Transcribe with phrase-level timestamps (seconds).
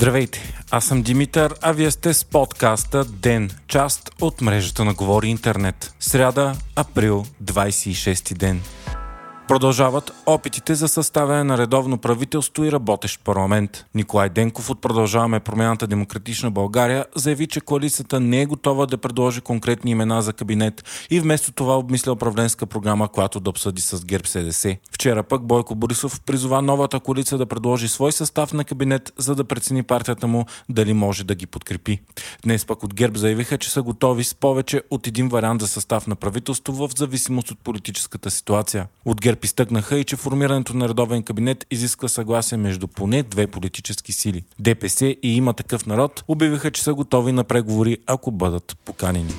[0.00, 5.28] Здравейте, аз съм Димитър, а вие сте с подкаста Ден, част от мрежата на Говори
[5.28, 5.94] Интернет.
[6.00, 8.62] Сряда, април, 26 ден.
[9.50, 13.84] Продължават опитите за съставяне на редовно правителство и работещ парламент.
[13.94, 19.40] Николай Денков от Продължаваме промяната Демократична България заяви, че коалицията не е готова да предложи
[19.40, 24.26] конкретни имена за кабинет и вместо това обмисля управленска програма, която да обсъди с ГЕРБ
[24.26, 24.76] СДС.
[24.92, 29.44] Вчера пък Бойко Борисов призова новата коалиция да предложи свой състав на кабинет, за да
[29.44, 32.00] прецени партията му дали може да ги подкрепи.
[32.42, 36.06] Днес пък от ГЕРБ заявиха, че са готови с повече от един вариант за състав
[36.06, 38.86] на правителство в зависимост от политическата ситуация.
[39.04, 43.46] От ГЕРБ ГЕРБ изтъкнаха и че формирането на редовен кабинет изисква съгласие между поне две
[43.46, 44.44] политически сили.
[44.58, 49.32] ДПС и има такъв народ обявиха, че са готови на преговори, ако бъдат поканени.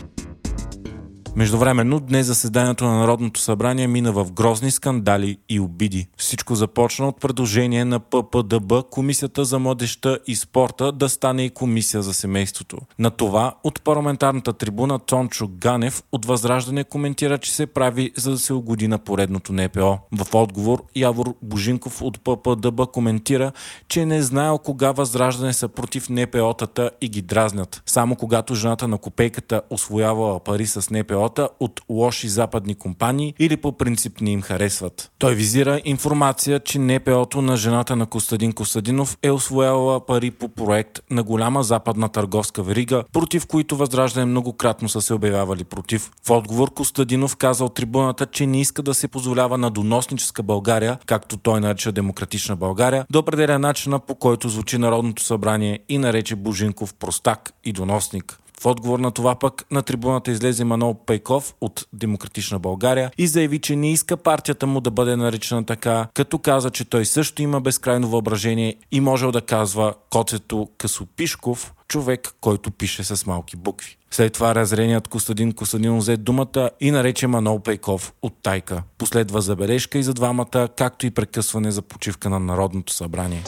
[1.35, 6.07] Междувременно, днес заседанието на Народното събрание мина в грозни скандали и обиди.
[6.17, 12.01] Всичко започна от предложение на ППДБ, Комисията за младеща и спорта, да стане и Комисия
[12.01, 12.77] за семейството.
[12.99, 18.37] На това от парламентарната трибуна Тончо Ганев от Възраждане коментира, че се прави за да
[18.37, 19.97] се угоди на поредното НПО.
[20.11, 23.51] В отговор Явор Божинков от ППДБ коментира,
[23.87, 27.83] че не знаел кога Възраждане са против НПО-тата и ги дразнят.
[27.85, 33.57] Само когато жената на копейката освоявала пари с НПО НПО-та от лоши западни компании или
[33.57, 35.11] по принцип не им харесват.
[35.19, 40.99] Той визира информация, че НПО-то на жената на Костадин Костадинов е освоявала пари по проект
[41.11, 46.11] на голяма западна търговска верига, против които Възраждане многократно са се обявявали против.
[46.23, 50.97] В отговор Костадинов каза от трибуната, че не иска да се позволява на доносническа България,
[51.05, 56.35] както той нарича демократична България, да определя начина по който звучи Народното събрание и нарече
[56.35, 58.40] Божинков простак и доносник.
[58.61, 63.59] В отговор на това пък на трибуната излезе Манол Пейков от Демократична България и заяви,
[63.59, 67.61] че не иска партията му да бъде наричана така, като каза, че той също има
[67.61, 73.97] безкрайно въображение и можел да казва коцето Късопишков, човек, който пише с малки букви.
[74.11, 78.83] След това разреният Костадин Костадин взе думата и нарече Манол Пейков от Тайка.
[78.97, 83.43] Последва забележка и за двамата, както и прекъсване за почивка на Народното събрание.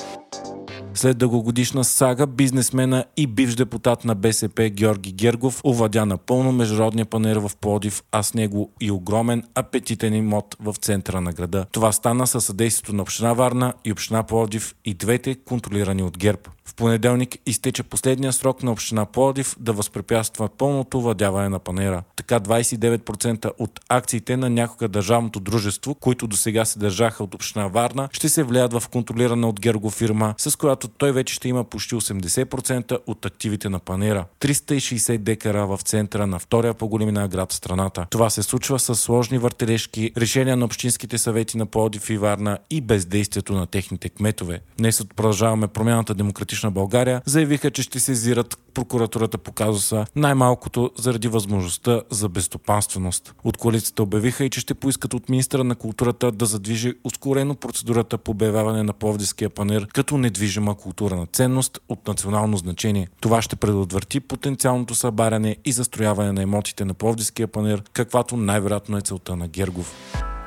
[0.96, 7.38] След дългогодишна сага, бизнесмена и бивш депутат на БСП Георги Гергов овладя напълно Международния панер
[7.38, 11.66] в Плодив, а с него и огромен апетитен имот в центъра на града.
[11.72, 16.40] Това стана със съдействието на Община Варна и Община Плодив и двете контролирани от ГЕРБ.
[16.66, 22.04] В понеделник изтече последния срок на Община Плодив да възпрепятства пълното владяване на панера.
[22.16, 27.68] Така 29% от акциите на някога държавното дружество, които до сега се държаха от Община
[27.68, 31.64] Варна, ще се влияят в контролирана от Герго фирма, с която той вече ще има
[31.64, 34.26] почти 80% от активите на панера.
[34.40, 38.06] 360 декара в центъра на втория по големина град в страната.
[38.10, 42.82] Това се случва с сложни въртележки, решения на общинските съвети на Плодив и Варна и
[42.82, 44.60] бездействието на техните кметове.
[44.78, 50.92] Днес от продължаваме промяната демократична Демократична България заявиха, че ще сезират прокуратурата по казуса най-малкото
[50.98, 53.34] заради възможността за безстопанственост.
[53.44, 58.18] От коалицията обявиха и, че ще поискат от министра на културата да задвижи ускорено процедурата
[58.18, 63.08] по обявяване на Пловдивския панер като недвижима културна ценност от национално значение.
[63.22, 69.02] Това ще предотврати потенциалното събаряне и застрояване на емотите на Пловдивския панер, каквато най-вероятно е
[69.02, 69.94] целта на Гергов.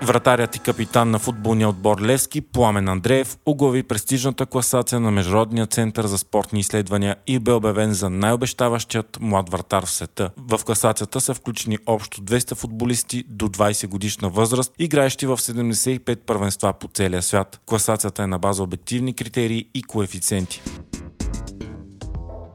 [0.03, 6.07] Вратарят и капитан на футболния отбор Левски, Пламен Андреев, оглави престижната класация на Международния център
[6.07, 10.31] за спортни изследвания и бе обявен за най-обещаващият млад вратар в света.
[10.37, 16.73] В класацията са включени общо 200 футболисти до 20 годишна възраст, играещи в 75 първенства
[16.73, 17.61] по целия свят.
[17.67, 20.63] Класацията е на база обективни критерии и коефициенти.